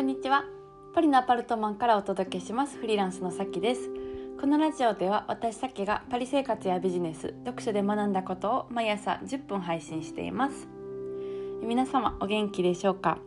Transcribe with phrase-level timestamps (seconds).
[0.00, 0.46] こんにちは。
[0.94, 2.78] パリのアパルトマンからお届けします。
[2.78, 3.90] フリーランスのさきです。
[4.40, 10.68] このラジオでは私さきがパリ生活やビジネス読書で学んだことを毎朝10分配信しています。
[11.62, 13.18] 皆様お元気でしょうか？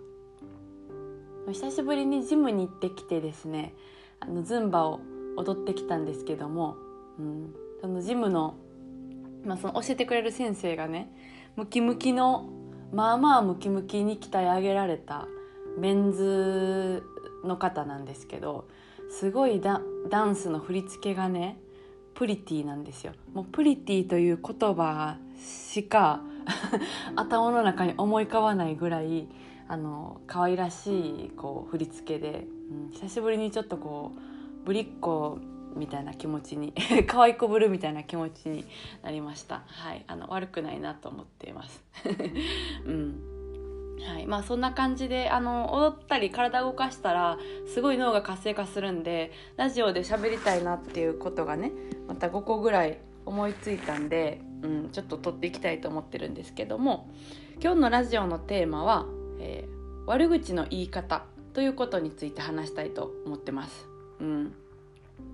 [1.48, 3.76] 久しぶりにジムに行ってきてですね
[4.20, 5.00] あのズンバを
[5.38, 6.78] 踊ってきたんですけども、
[7.20, 8.56] うん、そのジムの,、
[9.46, 11.12] まあ、その教えてくれる先生がね
[11.56, 12.50] ムキムキの
[12.92, 15.28] まあまあムキムキに鍛え上げられた
[15.78, 17.04] メンズ
[17.44, 18.68] の方なんですけど
[19.10, 21.58] すごいダダンスの振り付けがね
[22.16, 23.14] プリティなんですよ。
[23.34, 26.22] もうプリティという言葉しか
[27.16, 29.28] 頭の中に思い浮かばないぐらい
[29.68, 35.40] あの可愛らしいこう振り付けで、うん、久しぶりにちょっとこうぶりっ子
[35.76, 36.74] みたいな気持ちに
[37.08, 38.66] 可愛いこぶるみたいな気持ちに
[39.02, 39.64] なりました。
[39.66, 41.84] はい、あの悪くないなと思っています。
[42.86, 43.33] うん
[44.08, 44.28] はい。
[44.28, 47.38] まあ、そんな感じであの踊ったり体動かしたら
[47.74, 51.72] すごい脳が活性化するんでラジオで喋りたいなっていうことがね
[52.08, 57.10] また5個ぐらい思いついたんで、うん、ちょっと撮っていきたいと思ってるんですけども
[57.62, 59.06] 今日のラジオのテーマは、
[59.40, 61.24] えー、悪口の言い方
[61.54, 63.88] ということについて話したいと思ってます。
[64.20, 64.54] うん。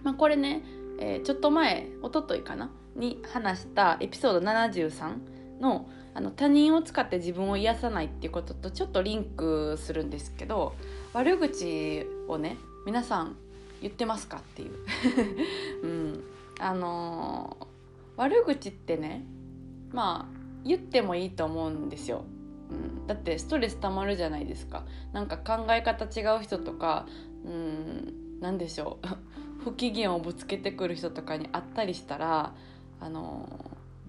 [0.03, 0.63] まあ、これね、
[0.99, 2.69] えー、ちょっと前一昨日かな？
[2.95, 10.75] に話したエピソード73のあの他人を使って自分を癒さないっていうこととちょっとリンクするんですけど
[11.13, 13.35] 悪口をね皆さん
[13.81, 14.71] 言ってますかっていう、
[15.83, 16.23] うん、
[16.59, 17.65] あのー、
[18.17, 19.23] 悪口ってね
[19.91, 22.25] まあ言ってもいいと思うんですよ、
[22.69, 24.85] うん、だってストレス溜まるじゃないですか。
[25.13, 27.07] なんか考え方違う人とか
[27.45, 29.07] うん何でしょう。
[29.63, 32.53] 不機嫌をぶつけてくる人とかに会ったりしたら
[33.01, 33.47] あの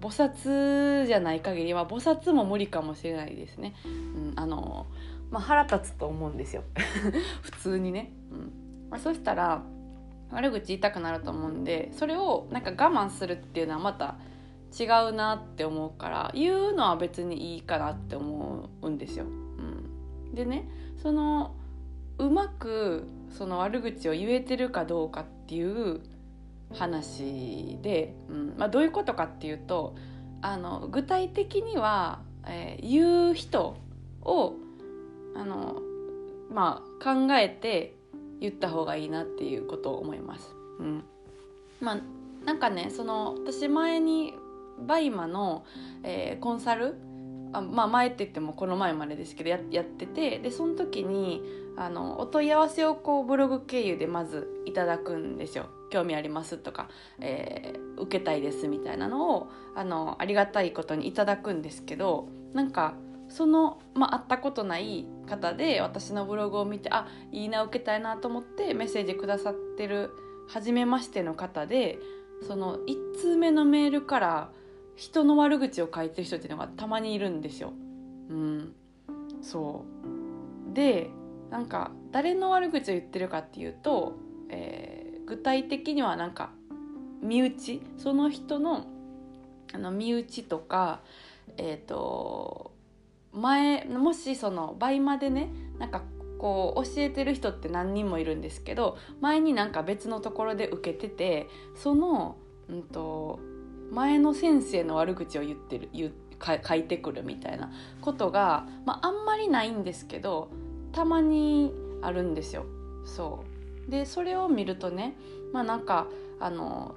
[0.01, 3.75] 菩薩じゃない限りは菩薩も無理かもしれないですね。
[3.85, 4.87] うん、あの
[5.31, 6.65] まあ、腹立つと思うんですよ
[7.43, 8.13] 普通にね。
[8.33, 8.53] うん
[8.91, 9.63] まあ、そしたら
[10.33, 14.17] 悪口言いたくなると思うんでそれをなんか我慢するっていうのはまた
[14.79, 19.25] 違うなって思うから言うのは別にいいかなって思うんですよ。
[19.25, 20.69] うん、でね
[21.03, 21.55] その
[22.19, 26.01] うまくその悪口を言えてるかどうかっていう
[26.75, 29.97] 話で、うんまあ、どういうことかっていうと
[30.43, 33.77] あの具体的には、えー、言う人
[34.23, 34.55] を
[35.37, 35.77] あの、
[36.51, 37.95] まあ、考えて
[38.41, 40.55] 言った方がいいなっていうことを思います。
[40.79, 41.05] うん、
[41.81, 41.99] まあ
[42.45, 44.35] なんかねその私前に
[44.87, 45.65] バイマの、
[46.03, 46.95] えー、コンサル
[47.53, 51.43] あまあ前って言ってもこの前までですけどややっててでその時に
[51.77, 55.67] あのお問い合わせをこうブログ経由でまずいただくんですよ。
[55.91, 56.89] 興味ありますとか、
[57.21, 62.95] えー、受けたいですみたいなのをあのありがたいことにいただくんですけどなんか
[63.29, 70.11] その、まあ、会ったことない方で私のブログを見てあいいな受けたいなと思ってメッセージくださってる
[70.49, 71.99] 初めましての方で
[72.47, 74.53] その1通目のメールから
[75.01, 77.73] 人の悪口を書いてる人っていうのがたまにいるんですよ。
[78.29, 78.75] うん、
[79.43, 79.85] そ
[80.71, 80.75] う。
[80.75, 81.11] で
[81.51, 84.17] なんか誰の悪口を言ってるかっていうと、
[84.51, 85.01] えー
[85.31, 86.51] 具体的にはなんか
[87.23, 87.81] 身内？
[87.97, 88.85] その人の
[89.73, 91.03] あの身内とか
[91.57, 92.73] えっ、ー、と
[93.33, 96.03] 前もしその倍までねなんか
[96.39, 101.47] こう教えてる人って何人もいるんですけど前になんか別のところで受けてて
[101.77, 102.37] その、
[102.69, 103.39] うんと、
[103.91, 106.13] 前の先生の悪口を言ってる言
[106.43, 107.71] 書いてくるみたいな
[108.01, 110.51] ことが、まあ、あんまりないんですけど
[110.93, 112.65] たまにあるんですよ。
[113.05, 113.45] そ
[113.89, 115.15] うでそれを見るとね
[115.53, 116.07] まあなんか
[116.39, 116.95] あの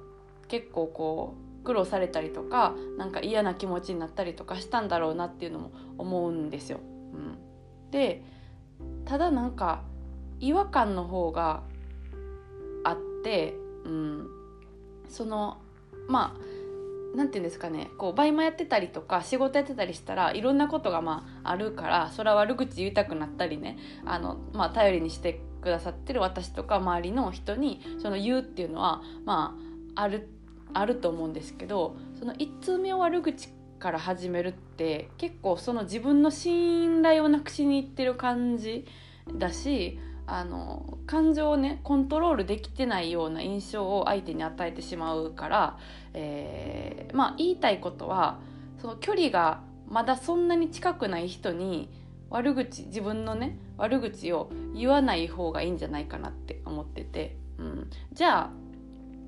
[0.48, 6.80] 結構こう苦労されたりとかなんか嫌な気持ちになったりとかしたんだろうなっていうのも思うんですよ。
[7.14, 8.22] うん、で
[9.04, 9.82] ただなんか
[10.40, 11.62] 違和感の方が
[12.84, 14.26] あって、うん、
[15.08, 15.58] その
[16.06, 16.53] まあ
[17.14, 29.56] 何て言うんですかねこうバイマやってたりとか仕事やってたりしたらいろんなことがまああるからそれは悪口言いたくなったりねあの、まあ、頼りにしてくださってる私とか周りの人にその言うっていうのはま
[29.94, 30.28] あある
[30.72, 38.86] あると思うんですけどその1通目を悪口から始めるって結構その自分の信頼をなくしにいってる感じ
[39.36, 45.78] だしあの感情をねコントロールできてないような印象を相手に与えてしまうから、
[46.14, 48.38] えー、まあ言いたいことは
[48.80, 51.90] その距離がまだそんなに近くない人に
[52.30, 58.50] 悪口自分のね悪口を言わない方がいいんじゃないかなって思ってて、うん、じゃあ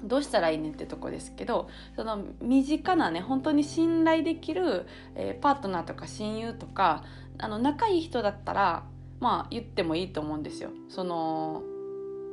[0.03, 7.05] どうしたらいいねってとこですけどその身近なね本当に信頼できる、えー、パートナーとか親友とか
[7.39, 8.85] あの仲いい人だったら
[9.21, 10.71] まあ言ってもいいと思うんですよ。
[10.89, 11.63] その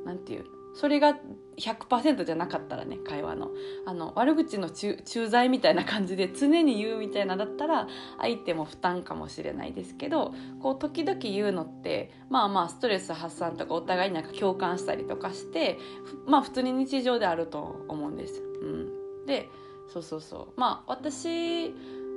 [0.05, 1.17] なんていうそれが
[1.57, 3.51] 100%じゃなかったらね会話の
[3.85, 4.97] あの悪口の駐
[5.29, 7.87] 在みたいな感じで常に言うみたいなだったら
[8.19, 15.77] 相手も負担かもしれないですけどこう時々言うのってまあまあストレス発散とかお互いになんか共感したりとかして
[16.25, 18.41] まあ普通に日常であると思うんです。
[18.41, 19.49] うん、で
[19.87, 21.71] そうそうそうまあ私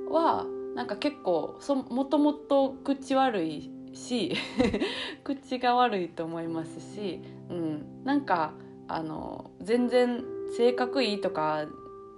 [0.08, 1.58] はなんか結構
[1.90, 4.34] もともと口悪いし
[5.24, 7.20] 口が悪いと思いますし、
[7.50, 8.52] うん、なんか
[8.88, 10.24] あの全然
[10.56, 11.66] 性格いいとか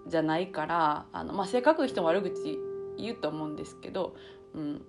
[0.07, 2.59] じゃないからあの、まあ、性格いい人も悪口
[2.99, 4.17] 言うと思うんですけど、
[4.55, 4.83] うん、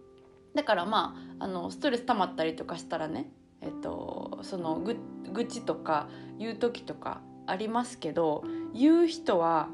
[0.55, 3.31] だからまああのストレス溜まったりとかしたらね、
[3.61, 4.97] えっと、そのぐ
[5.31, 8.43] 愚痴とか言う時とかありますけど
[8.73, 9.69] 言う人は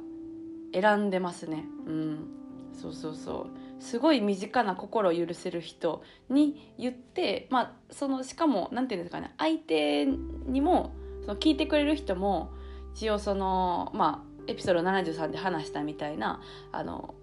[0.73, 1.65] 選んでますね。
[1.85, 2.27] うん、
[2.73, 3.64] そうそうそう。
[3.79, 12.51] すごい身近な心を許せる人に言ってまあそのしかも何て言うんですかね相手にもその聞いてくれる人も
[12.95, 16.41] 一応そのまあエピソード73で話したみたいな
[16.71, 17.15] あの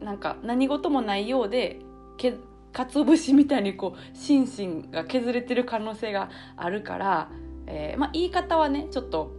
[0.00, 1.80] なんか何事もないようで
[2.16, 2.34] け
[2.72, 7.30] 鰹節みたいにこう心身が削れてる可能性があるから、
[7.66, 9.32] えーまあ、言い方はねちょっと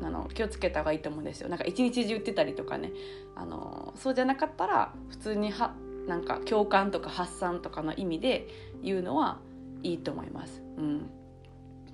[0.00, 1.48] あの気をつけた方がいいと思うんですよ。
[1.48, 2.92] なんか一日中言ってたりとかね。
[3.34, 5.74] あのそうじゃなかったら普通には
[6.06, 8.48] なんか共感とか発散とかの意味で
[8.82, 9.38] 言うのは
[9.82, 10.62] いいと思います。
[10.76, 11.10] うん、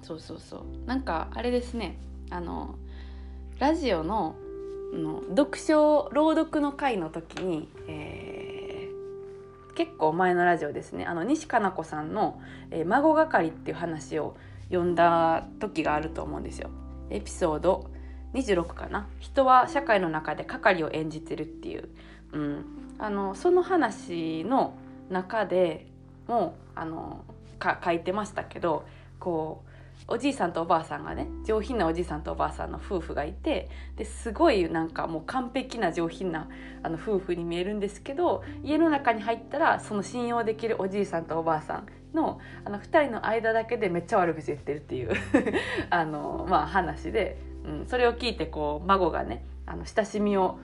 [0.03, 0.87] そうそうそう。
[0.87, 1.99] なんかあれですね。
[2.31, 2.77] あの
[3.59, 4.37] ラジオの
[4.93, 11.05] の読書朗読の会の時に、えー、結構前のラジオですね。
[11.05, 12.41] あの西加奈子さんの、
[12.71, 14.37] えー「孫係」っていう話を
[14.71, 16.71] 読んだ時があると思うんですよ。
[17.10, 17.90] エピソード
[18.34, 19.08] 26かな。
[19.19, 21.88] 人は社会の中で係を演じてるっていう、
[22.32, 22.64] うん、
[22.99, 24.75] あのその話の
[25.10, 25.87] 中で
[26.26, 27.25] もあの
[27.58, 28.84] か書いてましたけど
[29.19, 29.68] こう
[30.06, 36.49] おじいさんとおばあさんがね上品なおじいさんとおばあさんの夫婦がいてですごいなんかもう完璧な上品な
[36.83, 45.11] あの夫婦に見えるんですけど家の中に入ったらその信用できるおじいさんとおばあさんのあの2人の間だけでめっちゃ悪口言ってるっていう
[45.91, 50.59] あの、まあ、話でうん、それを聞いてこう孫がねあの親しみを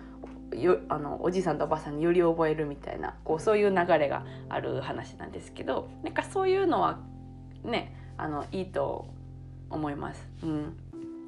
[0.53, 6.99] よあのおじいさんとおばあさんにより覚えるみたいなこうそういう流れがある話なんですけどなんかそういうのは
[7.63, 9.07] ねあのいいと
[9.75, 10.29] 思います。
[10.43, 10.76] うん。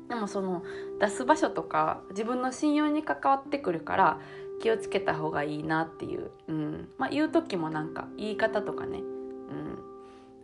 [0.09, 0.63] でもその
[1.01, 4.21] 出す場所とか自分の信用に関わってくるから
[4.63, 6.89] 気をつけた方がいいなっていう、うん。
[6.99, 9.79] まあ、言う時もなんか言い方とかね、うん。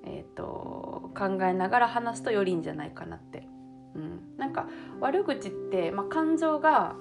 [0.05, 3.47] えーと考えながら話すとよりいいんじゃないかなって。
[3.95, 4.69] うん、なんか
[5.01, 6.95] 悪口って、まあ、感情が、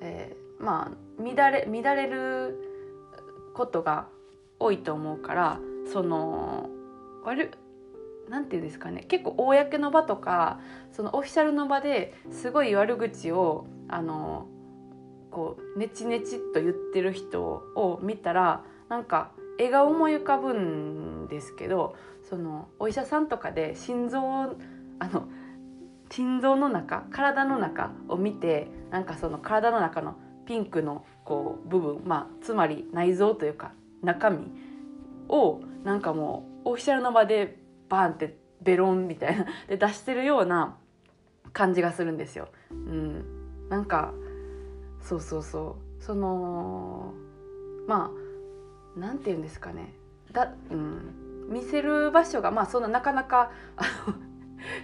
[0.00, 2.58] えー、まあ乱れ乱れる
[3.54, 4.06] ことが
[4.58, 5.60] 多いと思うから
[5.92, 6.70] その
[7.24, 7.50] 悪
[8.28, 10.60] なんていうんですかね結構公の場とか
[10.92, 14.46] そのオフィシャルの場ですごい悪口をあの
[15.30, 21.96] こうネチネチと言ってる人を見たらなんか絵が思い浮かぶんですけど
[22.28, 24.20] そのお医者さんとかで心臓
[24.98, 25.28] あの
[26.10, 30.16] 心臓の中体の中を見てなんかその体の中の
[30.46, 33.72] ピンクのこう部分まあつまり内臓というか
[34.02, 34.50] 中身
[35.28, 40.76] をなんかもうオフィシャルの場でバーンってベロンみたいなで出してるような
[41.52, 42.48] 感じがするんですよ。
[42.70, 44.12] うん、なんか
[45.00, 46.02] そうそうそう。
[46.02, 47.14] その
[47.86, 48.10] ま
[48.96, 49.92] あなんて言うんですかね。
[50.32, 53.52] だ、うん、見せる場所がまあそんななかなか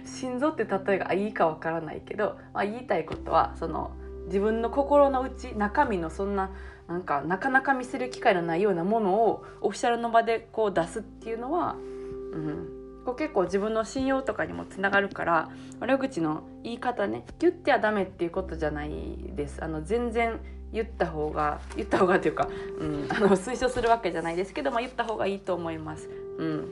[0.05, 3.91] 心臓って例えがいいかわからないけど、まあ、言いたいことはその
[4.27, 6.51] 自分の心の内中身のそんな
[6.87, 12.74] なんかなかなか見せる機会のないようなものをオフィシャルの場でこう出すっていうのは、うん、
[13.05, 18.91] こう結構自分の信用とかにもつながるから悪口の言い方ね言ってはダメっていうことじゃない
[19.35, 20.39] ですあの全然
[20.73, 26.09] 言った方が言った方がというか、うん、あの推奨するわけじゃないですけど、まあ、言った方がいいと思います。
[26.37, 26.67] うん、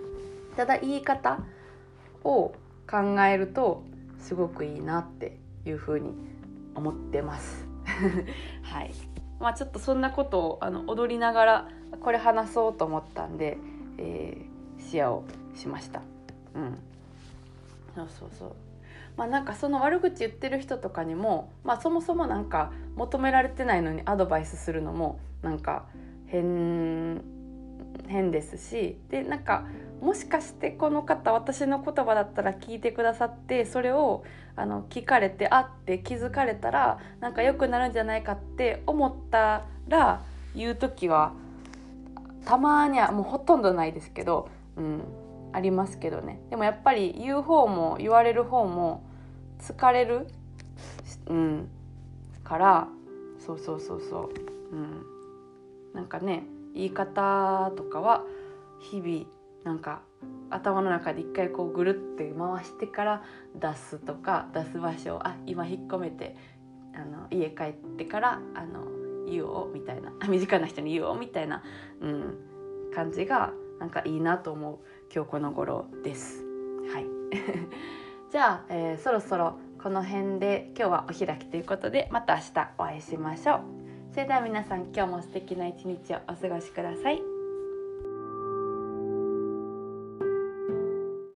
[0.57, 1.39] ただ言い方
[2.23, 2.53] を
[2.89, 3.83] 考えると
[4.19, 6.13] すごくいいなっていうふうに
[6.75, 7.65] 思ってます。
[8.63, 8.91] はい
[9.39, 11.67] まあ、ちょっとそんなことをあの踊りながら
[12.01, 13.57] これ話そうと思ったんで、
[13.97, 15.23] えー、シェアを
[15.53, 16.01] しました。
[16.55, 16.77] うん、
[17.95, 18.51] そうそうそう。
[19.17, 25.85] まあなんかその悪口言ってる人とかにも、まあ、そもそもなんか求められてないのにアドバイスするのもなんか
[26.27, 27.21] 変
[28.07, 29.65] 変ですしでなんか
[30.01, 34.23] もしかしてこの方私の言葉だったら聞いてくださってそれを
[34.55, 40.21] あの聞かれてあって気づかれたらなんか良くなるんじゃないかって思ったら
[40.55, 41.33] 言う時は
[42.45, 45.01] たまにはもうほとんどないですけど、うん、
[45.53, 46.41] ありますけどね。
[46.49, 49.03] でもやっぱり言う方も言われる方も
[49.59, 50.27] 疲れる、
[51.27, 51.69] うん、
[52.43, 52.87] から
[53.39, 54.31] そうそうそうそ
[54.71, 55.05] う、うん、
[55.93, 56.43] なんかね
[56.73, 58.23] 言い方とかは
[58.79, 59.25] 日々
[59.63, 60.01] なんか
[60.49, 63.23] 頭の中で一回こうぐるって回してから
[63.55, 66.35] 出すとか出す場所をあ今引っ込めて
[66.95, 68.85] あの家帰ってからあの
[69.27, 71.63] 言おうみたいな身近な人に言おうみたいな、
[72.01, 72.35] うん、
[72.93, 74.79] 感じがなんかいいなと思う。
[75.13, 76.43] 今日この頃です。
[76.93, 77.05] はい
[78.31, 83.59] じゃあ、えー、そろそろこの辺で今日はお開きということでまた明日お会いしましょう。
[84.11, 87.32] それでは皆さん今日も素敵な一日をお過ごしください。